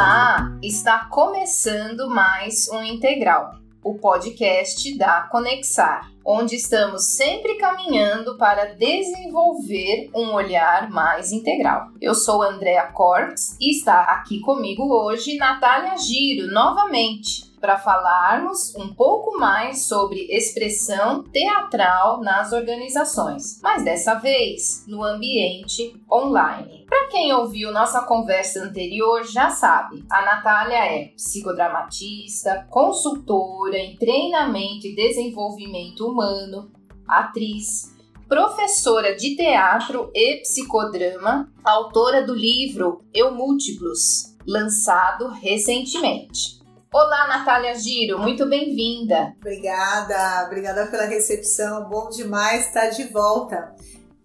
[0.00, 0.50] Olá!
[0.62, 10.10] Está começando mais um Integral, o podcast da Conexar, onde estamos sempre caminhando para desenvolver
[10.14, 11.88] um olhar mais integral.
[12.00, 18.94] Eu sou Andrea Cortes e está aqui comigo hoje Natália Giro, novamente para falarmos um
[18.94, 26.86] pouco mais sobre expressão teatral nas organizações, mas dessa vez no ambiente online.
[26.88, 34.86] Para quem ouviu nossa conversa anterior já sabe, a Natália é psicodramatista, consultora em treinamento
[34.86, 36.72] e desenvolvimento humano,
[37.06, 37.94] atriz,
[38.28, 46.58] professora de teatro e psicodrama, autora do livro Eu Múltiplos, lançado recentemente.
[46.92, 49.36] Olá, Natália Giro, muito bem-vinda.
[49.40, 51.88] Obrigada, obrigada pela recepção.
[51.88, 53.72] Bom demais estar de volta.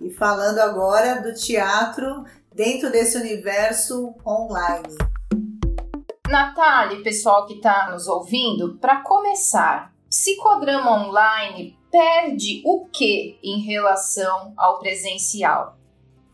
[0.02, 4.98] E falando agora do teatro dentro desse universo online.
[6.28, 14.54] Natália, pessoal que está nos ouvindo, para começar, psicodrama online perde o que em relação
[14.58, 15.78] ao presencial?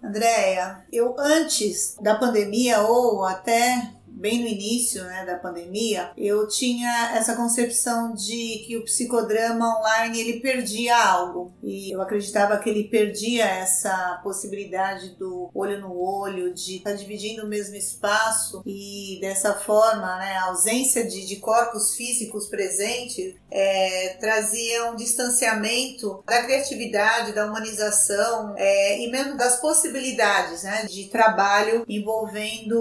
[0.03, 7.11] Andréia, eu antes da pandemia ou até bem no início né, da pandemia, eu tinha
[7.15, 11.53] essa concepção de que o psicodrama online ele perdia algo.
[11.63, 16.95] E eu acreditava que ele perdia essa possibilidade do olho no olho, de estar tá
[16.95, 23.35] dividindo o mesmo espaço e dessa forma, né, a ausência de, de corpos físicos presentes
[23.49, 31.05] é, trazia um distanciamento da criatividade, da humanização é, e mesmo das possibilidades né, de
[31.05, 32.79] trabalho envolvendo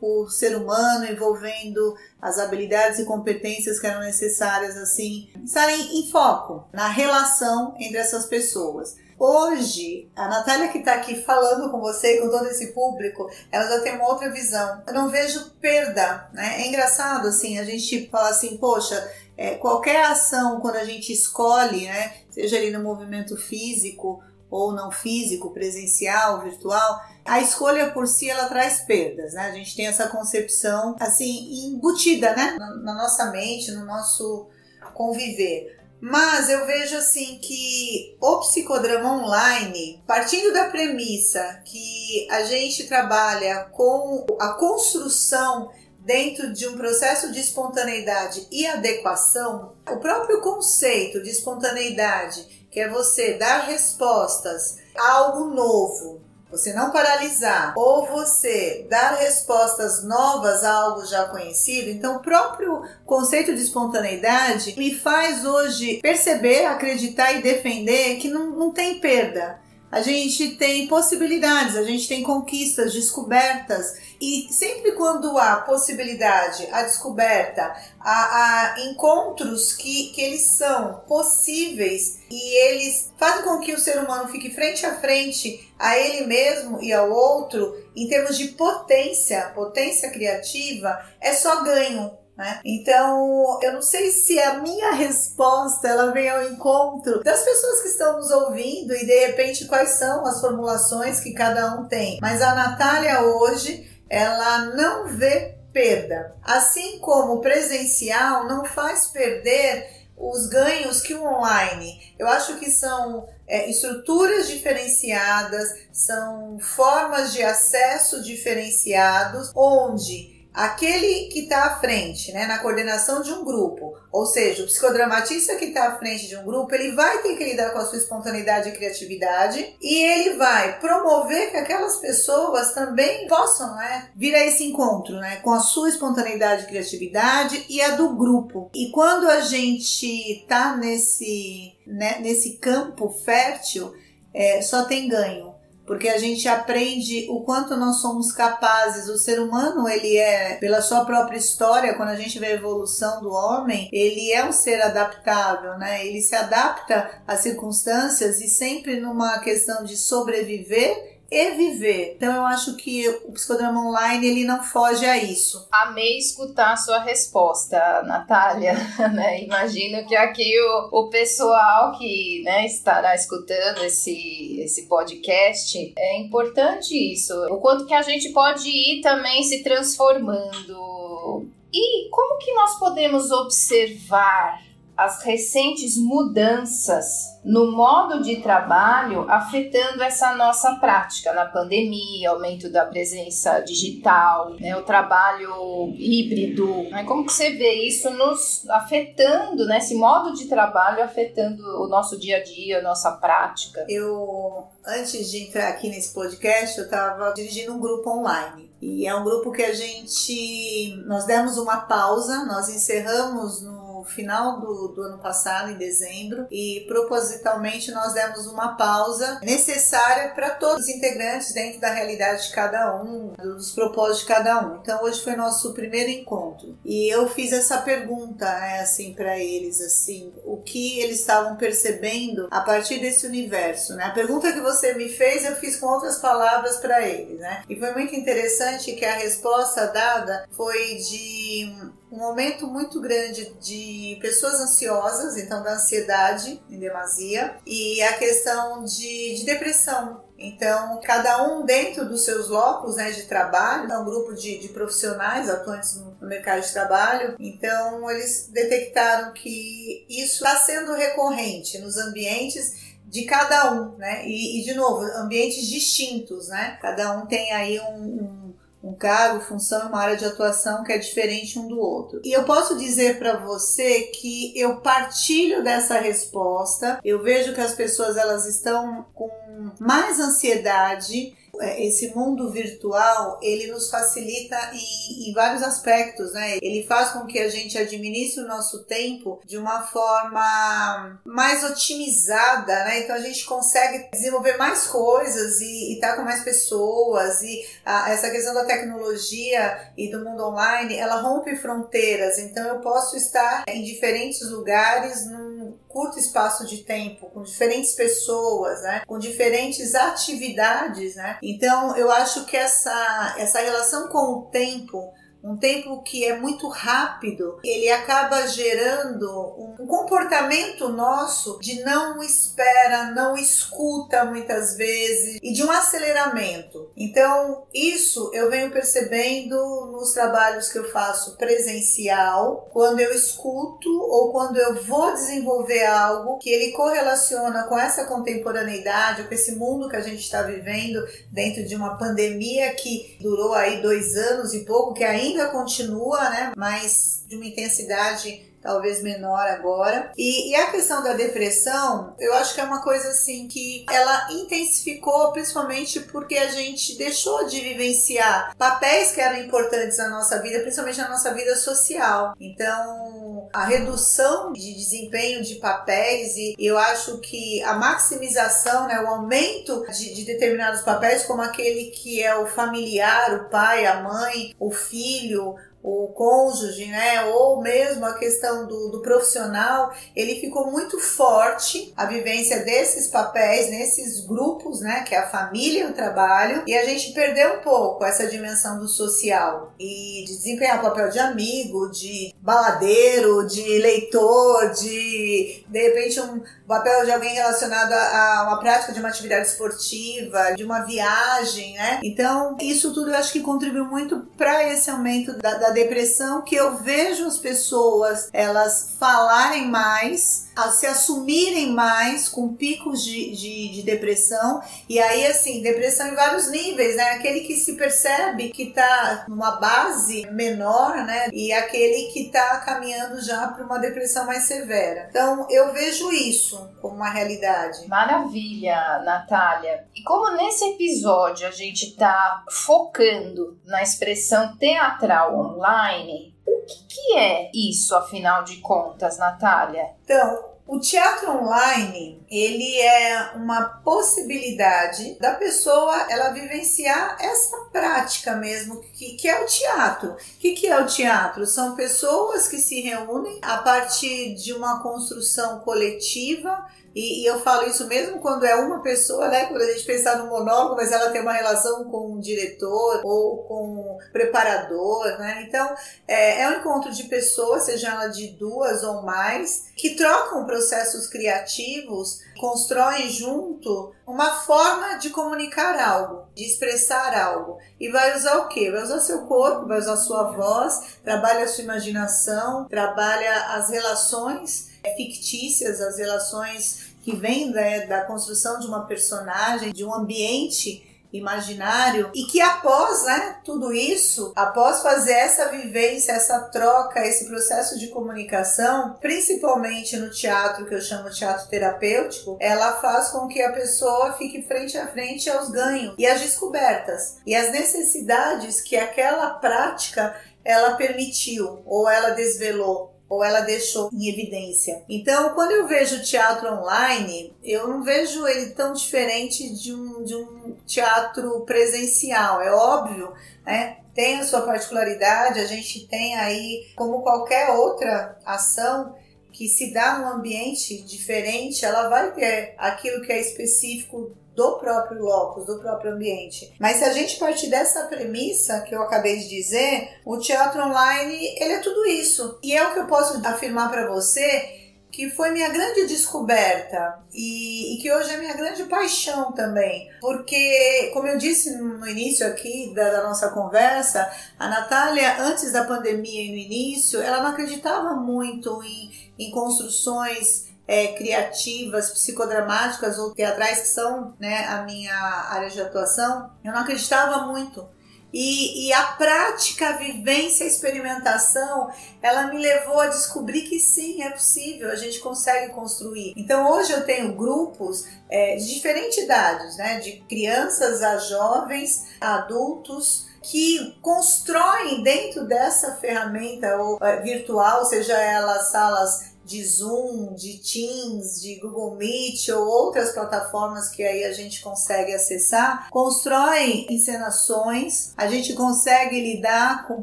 [0.00, 6.68] o ser humano, envolvendo as habilidades e competências que eram necessárias, assim, estarem em foco
[6.72, 8.96] na relação entre essas pessoas.
[9.16, 13.80] Hoje, a Natália que está aqui falando com você com todo esse público, ela já
[13.80, 14.82] tem uma outra visão.
[14.84, 16.60] Eu não vejo perda, né?
[16.60, 21.84] É engraçado, assim, a gente fala assim, poxa, é, qualquer ação, quando a gente escolhe,
[21.84, 22.14] né?
[22.30, 24.20] Seja ali no movimento físico
[24.52, 29.46] ou não físico, presencial, virtual, a escolha por si ela traz perdas, né?
[29.46, 34.48] A gente tem essa concepção assim embutida, né, na, na nossa mente, no nosso
[34.92, 35.80] conviver.
[35.98, 43.70] Mas eu vejo assim que o psicodrama online, partindo da premissa que a gente trabalha
[43.72, 45.70] com a construção
[46.00, 52.88] dentro de um processo de espontaneidade e adequação, o próprio conceito de espontaneidade, que é
[52.88, 60.72] você dar respostas a algo novo, você não paralisar ou você dar respostas novas a
[60.72, 67.42] algo já conhecido, então o próprio conceito de espontaneidade me faz hoje perceber, acreditar e
[67.42, 69.61] defender que não, não tem perda
[69.92, 74.00] a gente tem possibilidades, a gente tem conquistas, descobertas.
[74.18, 82.20] E sempre quando há possibilidade, a descoberta, há, há, encontros que, que eles são possíveis
[82.30, 86.82] e eles fazem com que o ser humano fique frente a frente a ele mesmo
[86.82, 92.21] e ao outro, em termos de potência, potência criativa, é só ganho.
[92.36, 92.60] Né?
[92.64, 97.88] Então, eu não sei se a minha resposta ela vem ao encontro das pessoas que
[97.88, 102.18] estão nos ouvindo e de repente quais são as formulações que cada um tem.
[102.20, 106.34] Mas a Natália hoje, ela não vê perda.
[106.42, 112.14] Assim como o presencial não faz perder os ganhos que o online.
[112.18, 121.40] Eu acho que são é, estruturas diferenciadas, são formas de acesso diferenciados, onde aquele que
[121.40, 125.88] está à frente, né, na coordenação de um grupo, ou seja, o psicodramatista que está
[125.88, 128.72] à frente de um grupo, ele vai ter que lidar com a sua espontaneidade e
[128.72, 135.16] criatividade e ele vai promover que aquelas pessoas também possam né, vir a esse encontro
[135.16, 138.70] né, com a sua espontaneidade e criatividade e a do grupo.
[138.74, 143.94] E quando a gente está nesse, né, nesse campo fértil,
[144.34, 145.51] é, só tem ganho
[145.86, 149.08] porque a gente aprende o quanto nós somos capazes.
[149.08, 153.20] O ser humano, ele é, pela sua própria história, quando a gente vê a evolução
[153.20, 156.06] do homem, ele é um ser adaptável, né?
[156.06, 162.14] Ele se adapta às circunstâncias e sempre numa questão de sobreviver e viver.
[162.16, 165.66] Então eu acho que o psicodrama online ele não foge a isso.
[165.72, 168.74] Amei escutar a sua resposta, Natália.
[169.14, 169.42] né?
[169.42, 176.94] Imagino que aqui o, o pessoal que né, estará escutando esse, esse podcast é importante
[176.94, 177.34] isso.
[177.46, 181.46] O quanto que a gente pode ir também se transformando.
[181.72, 184.60] E como que nós podemos observar
[184.96, 192.86] as recentes mudanças no modo de trabalho afetando essa nossa prática na pandemia, aumento da
[192.86, 196.88] presença digital, né, o trabalho híbrido.
[196.90, 201.88] Né, como que você vê isso nos afetando, né, esse modo de trabalho afetando o
[201.88, 203.84] nosso dia a dia, a nossa prática?
[203.88, 208.70] Eu, antes de entrar aqui nesse podcast, eu estava dirigindo um grupo online.
[208.80, 210.96] E é um grupo que a gente.
[211.06, 216.84] Nós demos uma pausa, nós encerramos no final do, do ano passado, em dezembro, e
[216.86, 223.02] propositalmente nós demos uma pausa necessária para todos os integrantes dentro da realidade de cada
[223.02, 224.76] um, dos propósitos de cada um.
[224.80, 229.80] Então hoje foi nosso primeiro encontro e eu fiz essa pergunta, né, assim, para eles,
[229.80, 234.04] assim, o que eles estavam percebendo a partir desse universo, né?
[234.04, 237.62] A pergunta que você me fez eu fiz com outras palavras para eles, né?
[237.68, 241.72] E foi muito interessante que a resposta dada foi de
[242.10, 248.84] um momento muito grande de pessoas ansiosas, então da ansiedade em demasia, e a questão
[248.84, 250.24] de, de depressão.
[250.38, 254.68] Então, cada um dentro dos seus locos né, de trabalho, é um grupo de, de
[254.68, 261.78] profissionais atuantes no, no, mercado de trabalho, então eles detectaram que isso está sendo recorrente
[261.78, 264.26] nos ambientes de cada um, né?
[264.26, 266.78] E, e, de novo, ambientes distintos, né?
[266.80, 268.51] Cada um tem aí um, um
[268.82, 272.20] um cargo, função, uma área de atuação que é diferente um do outro.
[272.24, 276.98] E eu posso dizer para você que eu partilho dessa resposta.
[277.04, 279.30] Eu vejo que as pessoas elas estão com
[279.78, 281.34] mais ansiedade
[281.78, 286.58] esse mundo virtual ele nos facilita em, em, vários aspectos, né?
[286.60, 292.84] Ele faz com que a gente administre o nosso tempo de uma forma mais otimizada,
[292.84, 293.00] né?
[293.00, 298.10] Então a gente consegue desenvolver mais coisas e estar tá com mais pessoas e a,
[298.10, 302.38] essa questão da tecnologia e do mundo online, ela rompe fronteiras.
[302.38, 305.51] Então eu posso estar em diferentes lugares num
[305.92, 309.02] curto espaço de tempo, com diferentes pessoas, né?
[309.06, 311.38] Com diferentes atividades, né?
[311.42, 315.12] Então, eu acho que essa, essa relação com o tempo
[315.42, 323.10] um tempo que é muito rápido, ele acaba gerando um comportamento nosso de não espera,
[323.10, 326.90] não escuta muitas vezes e de um aceleramento.
[326.96, 329.56] Então, isso eu venho percebendo
[329.90, 336.38] nos trabalhos que eu faço presencial, quando eu escuto ou quando eu vou desenvolver algo
[336.38, 341.64] que ele correlaciona com essa contemporaneidade, com esse mundo que a gente está vivendo dentro
[341.64, 346.52] de uma pandemia que durou aí dois anos e pouco, que ainda ainda continua, né?
[346.56, 350.12] Mas de uma intensidade talvez menor agora.
[350.16, 354.28] E, e, a questão da depressão, eu acho que é uma coisa assim que ela
[354.30, 360.60] intensificou, principalmente porque a gente deixou de vivenciar papéis que eram importantes na nossa vida,
[360.60, 362.34] principalmente na nossa vida social.
[362.40, 369.08] Então, a redução de desempenho de papéis e eu acho que a maximização, né, o
[369.08, 374.54] aumento de, de determinados papéis, como aquele que é o familiar, o pai, a mãe,
[374.58, 380.98] o filho, o cônjuge, né, ou mesmo a questão do, do profissional, ele ficou muito
[381.00, 386.62] forte a vivência desses papéis, nesses grupos, né, que é a família e o trabalho,
[386.66, 391.08] e a gente perdeu um pouco essa dimensão do social e de desempenhar o papel
[391.10, 398.44] de amigo, de baladeiro, de leitor, de de repente um papel de alguém relacionado a,
[398.46, 402.00] uma prática de uma atividade esportiva, de uma viagem, né?
[402.02, 406.54] Então, isso tudo eu acho que contribuiu muito para esse aumento da, da depressão que
[406.54, 413.82] eu vejo as pessoas elas falarem mais se assumirem mais com picos de, de, de,
[413.82, 414.60] depressão.
[414.88, 417.10] E aí assim depressão em vários níveis né?
[417.12, 421.28] Aquele que se percebe que está numa base menor né?
[421.32, 425.06] E aquele que está caminhando já para uma depressão mais severa.
[425.08, 427.86] Então eu vejo isso como uma realidade.
[427.88, 429.86] Maravilha Natália.
[429.94, 437.18] E como nesse episódio a gente está focando na expressão teatral online o que, que
[437.18, 439.90] é isso, afinal de contas, Natália?
[440.04, 448.80] Então, o teatro online, ele é uma possibilidade da pessoa ela vivenciar essa prática mesmo,
[448.92, 450.12] que, que é o teatro.
[450.12, 451.46] O que, que é o teatro?
[451.46, 456.64] São pessoas que se reúnem a partir de uma construção coletiva
[456.94, 459.46] e, e, eu falo isso mesmo quando é uma pessoa, né?
[459.46, 463.44] Quando a gente pensar no monólogo, mas ela tem uma relação com o diretor ou
[463.44, 465.44] com o preparador, né?
[465.48, 465.74] Então,
[466.06, 471.06] é, é um encontro de pessoas, seja ela de duas ou mais, que trocam processos
[471.06, 477.58] criativos, constroem junto uma forma de comunicar algo, de expressar algo.
[477.80, 478.70] E vai usar o quê?
[478.70, 484.71] Vai usar seu corpo, vai usar sua voz, trabalha a sua imaginação, trabalha as relações
[484.96, 492.10] fictícias, as relações que vêm né, da construção de uma personagem, de um ambiente imaginário
[492.14, 497.88] e que após né, tudo isso, após fazer essa vivência, essa troca, esse processo de
[497.88, 504.14] comunicação, principalmente no teatro que eu chamo teatro terapêutico, ela faz com que a pessoa
[504.14, 507.18] fique frente a frente aos ganhos e às descobertas.
[507.26, 514.08] E às necessidades que aquela prática ela permitiu ou ela desvelou ou ela deixou em
[514.08, 514.82] evidência.
[514.88, 520.16] Então, quando eu vejo teatro online, eu não vejo ele tão diferente de um, de
[520.16, 522.40] um teatro presencial.
[522.40, 523.12] É óbvio,
[523.44, 523.76] né?
[523.94, 528.96] Tem a sua particularidade, a gente tem aí, como qualquer outra ação,
[529.30, 535.02] que se dá num ambiente diferente, ela vai ter aquilo que é específico do próprio
[535.02, 536.54] locus, do próprio ambiente.
[536.58, 541.34] Mas se a gente partir dessa premissa que eu acabei de dizer, o teatro online,
[541.38, 542.38] ele é tudo isso.
[542.42, 544.60] E é o que eu posso afirmar para você
[544.92, 549.90] que foi minha grande descoberta e, e, que hoje é minha grande paixão também.
[550.02, 554.06] Porque, como eu disse no início aqui da, da, nossa conversa,
[554.38, 560.51] a Natália, antes da pandemia e no início, ela não acreditava muito em, em construções
[560.72, 564.96] é, criativas, psicodramáticas ou teatrais, que são né, a minha
[565.28, 567.68] área de atuação, eu não acreditava muito.
[568.10, 574.02] E, e, a prática, a vivência, a experimentação, ela me levou a descobrir que sim,
[574.02, 576.14] é possível, a gente consegue construir.
[576.16, 579.78] Então hoje eu tenho grupos é, de diferentes idades, né?
[579.80, 587.96] de crianças a jovens, a adultos, que constroem dentro dessa ferramenta ou, é, virtual, seja
[587.96, 594.12] ela salas de Zoom, de Teams, de Google Meet ou outras plataformas que aí a
[594.12, 599.82] gente consegue acessar, constroem encenações, a gente consegue lidar com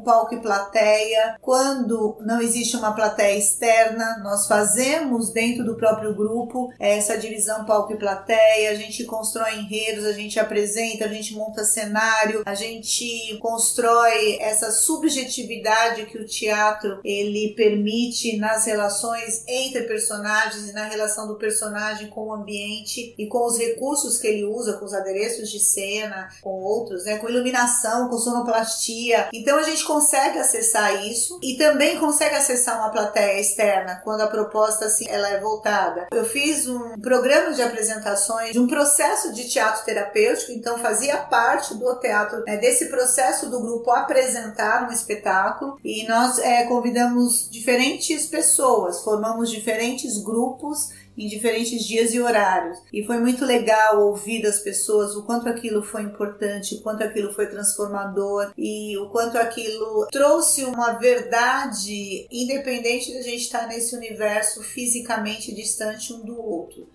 [0.00, 1.36] palco e plateia.
[1.40, 7.92] Quando não existe uma plateia externa, nós fazemos dentro do próprio grupo essa divisão palco
[7.92, 13.38] e plateia, a gente constrói enredos, a gente apresenta, a gente monta cenário, a gente
[13.40, 21.26] constrói essa subjetividade que o teatro ele permite nas relações entre personagens e na relação
[21.26, 25.50] do personagem com o ambiente e com os recursos que ele usa, com os adereços
[25.50, 29.28] de cena, com outros, né, com iluminação, com sonoplastia.
[29.32, 34.26] Então a gente consegue acessar isso e também consegue acessar uma plateia externa quando a
[34.26, 36.08] proposta assim ela é voltada.
[36.10, 41.74] Eu fiz um programa de apresentações de um processo de teatro terapêutico, então fazia parte
[41.74, 48.26] do teatro né, desse processo do grupo apresentar um espetáculo e nós é, convidamos diferentes
[48.26, 52.78] pessoas, foram formamos diferentes grupos em diferentes dias e horários.
[52.90, 57.34] E foi muito legal ouvir das pessoas o quanto aquilo foi importante, o quanto aquilo
[57.34, 63.94] foi transformador e o quanto aquilo trouxe uma verdade independente de a gente estar nesse
[63.94, 66.88] universo fisicamente distante um do outro.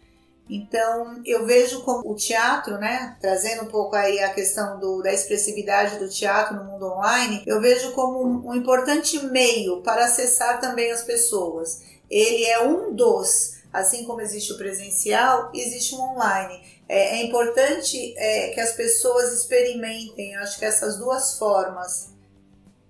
[0.50, 5.12] Então, eu vejo como o teatro, né, trazendo um pouco aí a questão do, da
[5.12, 10.60] expressividade do teatro no mundo online, eu vejo como um, um importante meio para acessar
[10.60, 16.62] também as pessoas ele é um dos, assim como existe o presencial, existe o online.
[16.88, 22.14] É, é importante é, que as pessoas experimentem, eu acho que essas duas formas.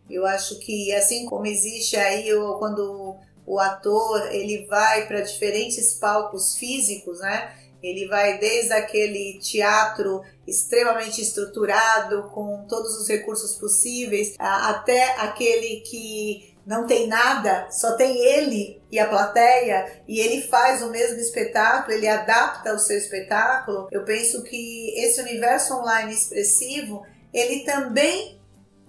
[0.10, 5.94] Eu acho que assim como existe aí eu, quando o ator ele vai para diferentes
[5.94, 7.56] palcos físicos, né?
[7.82, 16.55] Ele vai desde aquele teatro extremamente estruturado, com todos os recursos possíveis, até aquele que
[16.66, 21.94] não tem nada, só tem ele e a plateia, e ele faz o mesmo espetáculo,
[21.94, 23.88] ele adapta o seu espetáculo.
[23.92, 28.42] Eu penso que esse universo online expressivo, ele também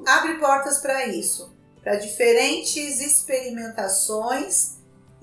[0.07, 4.77] abre portas para isso, para diferentes experimentações,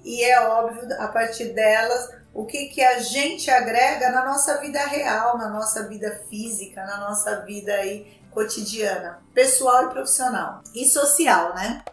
[0.03, 4.79] e é óbvio, a partir delas, o que, que a gente agrega na nossa vida
[4.85, 10.61] real, na nossa vida física, na nossa vida aí cotidiana, pessoal e profissional.
[10.75, 11.83] E social, né?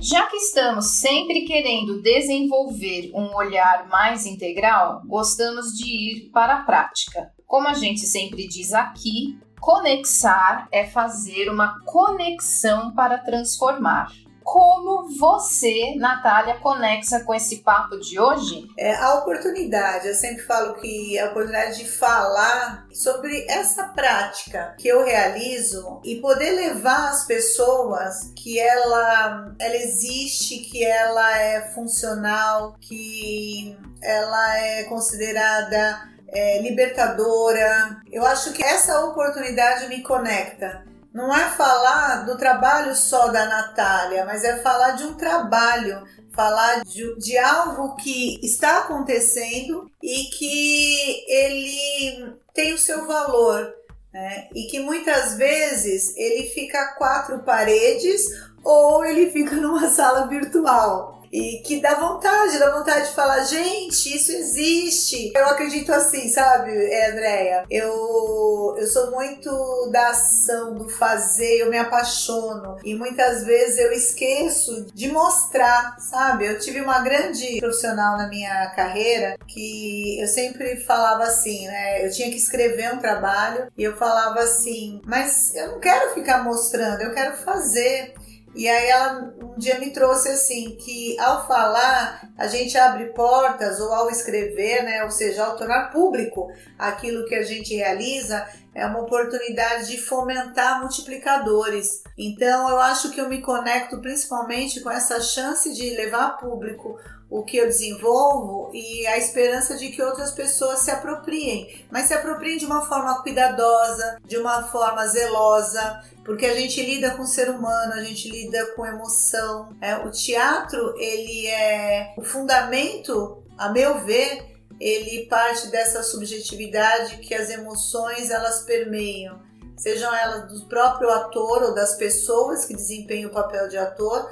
[0.00, 6.62] Já que estamos sempre querendo desenvolver um olhar mais integral, gostamos de ir para a
[6.62, 7.32] prática.
[7.44, 14.12] Como a gente sempre diz aqui, conexar é fazer uma conexão para transformar
[14.50, 18.66] como você, Natália, conexa com esse papo de hoje?
[18.78, 20.08] É a oportunidade.
[20.08, 26.16] Eu sempre falo que a oportunidade de falar sobre essa prática que eu realizo e
[26.16, 34.84] poder levar as pessoas que ela, ela existe, que ela é funcional, que ela é
[34.84, 38.00] considerada é, libertadora.
[38.10, 44.24] Eu acho que essa oportunidade me conecta não é falar do trabalho só da Natália,
[44.24, 51.24] mas é falar de um trabalho, falar de, de algo que está acontecendo e que
[51.28, 53.74] ele tem o seu valor.
[54.12, 54.48] Né?
[54.54, 58.26] E que muitas vezes ele fica a quatro paredes
[58.64, 64.16] ou ele fica numa sala virtual e que dá vontade, dá vontade de falar, gente,
[64.16, 65.32] isso existe.
[65.34, 67.64] Eu acredito assim, sabe, Andréia?
[67.70, 73.92] Eu, eu sou muito da ação, do fazer, eu me apaixono e muitas vezes eu
[73.92, 76.46] esqueço de mostrar, sabe?
[76.46, 82.04] Eu tive uma grande profissional na minha carreira que eu sempre falava assim, né?
[82.04, 86.42] Eu tinha que escrever um trabalho e eu falava assim, mas eu não quero ficar
[86.42, 88.14] mostrando, eu quero fazer.
[88.54, 93.80] E aí ela um dia me trouxe assim que ao falar a gente abre portas
[93.80, 98.86] ou ao escrever, né, ou seja, ao tornar público aquilo que a gente realiza, é
[98.86, 102.04] uma oportunidade de fomentar multiplicadores.
[102.16, 106.96] Então eu acho que eu me conecto principalmente com essa chance de levar público
[107.30, 112.14] o que eu desenvolvo e a esperança de que outras pessoas se apropriem, mas se
[112.14, 117.26] apropriem de uma forma cuidadosa, de uma forma zelosa, porque a gente lida com o
[117.26, 119.76] ser humano, a gente lida com emoção.
[119.80, 124.46] É, o teatro, ele é o fundamento, a meu ver,
[124.80, 129.40] ele parte dessa subjetividade que as emoções elas permeiam,
[129.76, 134.30] sejam elas do próprio ator ou das pessoas que desempenham o papel de ator,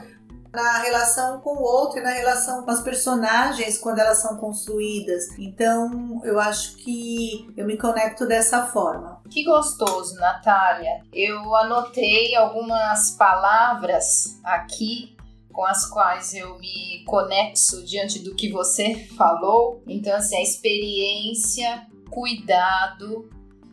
[0.57, 5.39] na relação com o outro e na relação com as personagens quando elas são construídas.
[5.39, 9.21] Então, eu acho que eu me conecto dessa forma.
[9.31, 11.03] Que gostoso, Natália.
[11.13, 15.15] Eu anotei algumas palavras aqui
[15.53, 19.83] com as quais eu me conexo diante do que você falou.
[19.87, 23.29] Então, assim, a experiência, cuidado,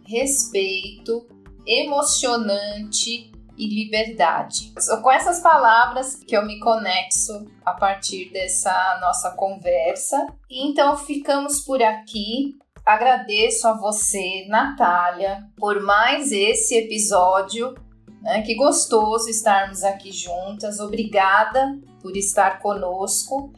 [0.05, 1.25] respeito,
[1.65, 3.31] emocionante,
[3.63, 4.73] e liberdade.
[5.01, 10.27] Com essas palavras que eu me conexo a partir dessa nossa conversa.
[10.49, 12.57] Então ficamos por aqui.
[12.85, 17.73] Agradeço a você, Natália, por mais esse episódio.
[18.21, 18.41] Né?
[18.41, 20.79] Que gostoso estarmos aqui juntas.
[20.79, 23.53] Obrigada por estar conosco.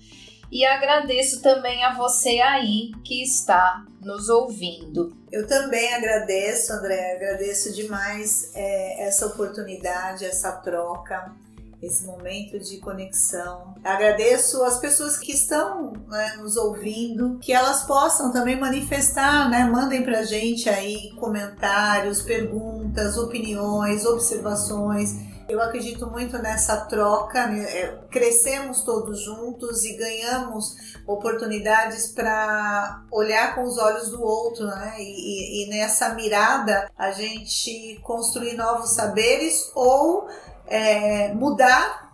[0.51, 5.15] E agradeço também a você aí que está nos ouvindo.
[5.31, 11.33] Eu também agradeço, André, agradeço demais é, essa oportunidade, essa troca,
[11.81, 13.75] esse momento de conexão.
[13.83, 19.65] Agradeço as pessoas que estão né, nos ouvindo, que elas possam também manifestar, né?
[19.65, 27.63] Mandem pra gente aí comentários, perguntas, opiniões, observações eu acredito muito nessa troca, né?
[27.63, 34.95] É, crescemos todos juntos e ganhamos oportunidades para olhar com os olhos do outro, né?
[34.97, 40.27] E, e, e, nessa mirada a gente construir novos saberes ou
[40.67, 42.05] é, mudar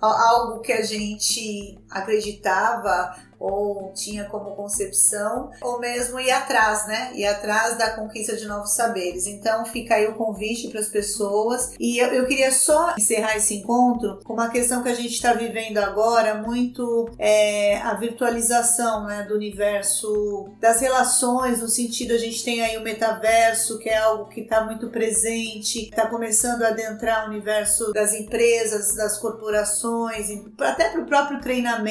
[0.00, 7.12] algo que a gente acreditava ou tinha como concepção, ou mesmo ir atrás, né?
[7.14, 9.26] Ir atrás da conquista de novos saberes.
[9.26, 11.74] Então fica aí o convite para as pessoas.
[11.78, 15.34] E eu, eu, queria só encerrar esse encontro com uma questão que a gente está
[15.34, 22.42] vivendo agora, muito é, a virtualização né, do universo das relações, no sentido a gente
[22.42, 27.26] tem aí o metaverso, que é algo que está muito presente, está começando a adentrar
[27.26, 30.28] o universo das empresas, das corporações,
[30.60, 31.83] até para o próprio treinamento.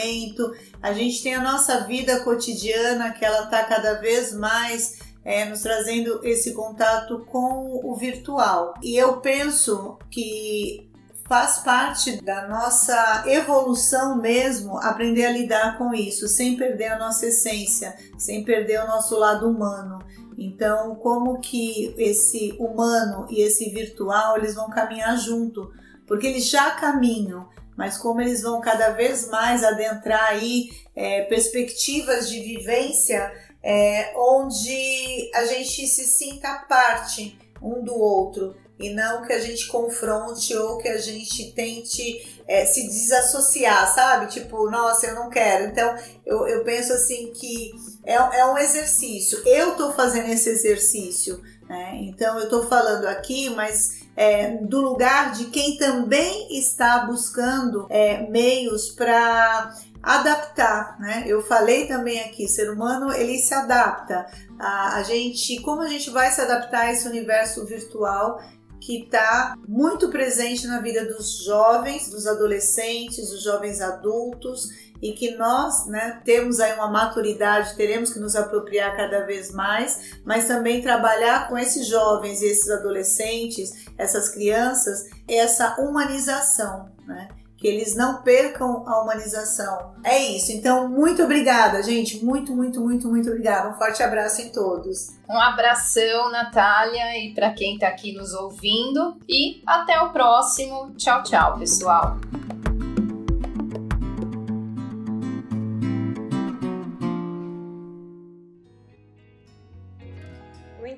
[0.81, 5.61] A gente tem a nossa vida cotidiana, que ela está cada vez mais é, nos
[5.61, 8.73] trazendo esse contato com o virtual.
[8.81, 10.89] E eu penso que
[11.25, 17.27] faz parte da nossa evolução mesmo aprender a lidar com isso, sem perder a nossa
[17.27, 19.99] essência, sem perder o nosso lado humano.
[20.37, 25.71] Então, como que esse humano e esse virtual eles vão caminhar junto?
[26.05, 32.29] Porque eles já caminham, mas como eles vão cada vez mais adentrar aí é, perspectivas
[32.29, 33.31] de vivência
[33.63, 39.67] é, onde a gente se sinta parte um do outro e não que a gente
[39.67, 44.27] confronte ou que a gente tente é, se desassociar, sabe?
[44.27, 45.65] Tipo, nossa, eu não quero.
[45.65, 47.71] Então, eu, eu penso assim que
[48.03, 49.41] é, é um exercício.
[49.45, 51.41] Eu tô fazendo esse exercício,
[51.73, 51.97] né?
[52.03, 58.29] Então, eu tô falando aqui, mas é, do lugar de quem também está buscando é,
[58.29, 61.23] meios para adaptar, né?
[61.25, 64.27] Eu falei também aqui, ser humano ele se adapta.
[64.59, 68.39] A, a gente, como a gente vai se adaptar a esse universo virtual
[68.79, 74.69] que está muito presente na vida dos jovens, dos adolescentes, dos jovens adultos
[75.03, 80.17] e que nós né, temos aí uma maturidade, teremos que nos apropriar cada vez mais,
[80.23, 87.27] mas também trabalhar com esses jovens e esses adolescentes, essas crianças, essa humanização, né?
[87.57, 89.93] que eles não percam a humanização.
[90.05, 90.53] É isso.
[90.53, 92.23] Então, muito obrigada, gente.
[92.23, 93.69] Muito, muito, muito, muito obrigada.
[93.69, 95.09] Um forte abraço em todos.
[95.29, 99.17] Um abração, Natália, e para quem está aqui nos ouvindo.
[99.29, 100.93] E até o próximo.
[100.97, 102.17] Tchau, tchau, pessoal.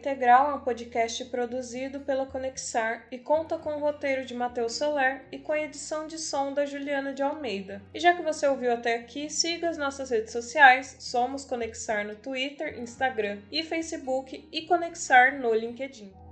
[0.06, 5.26] Integral é um podcast produzido pela Conexar e conta com o roteiro de Matheus Soler
[5.32, 7.82] e com a edição de som da Juliana de Almeida.
[7.91, 12.15] E já que você ouviu até aqui, siga as nossas redes sociais, somos Conexar no
[12.15, 16.25] Twitter, Instagram e Facebook e Conexar no LinkedIn.